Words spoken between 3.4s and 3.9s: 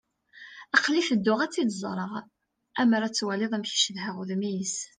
amek i